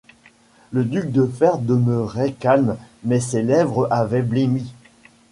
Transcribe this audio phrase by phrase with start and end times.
[0.71, 4.73] Le duc-de-fer demeurait calme, mais ses lèvres avaient blêmi.